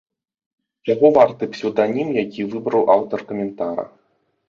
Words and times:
Чаго 0.91 1.11
варты 1.17 1.51
псеўданім, 1.53 2.07
які 2.23 2.49
выбраў 2.57 2.83
аўтар 2.97 3.19
каментара! 3.33 3.91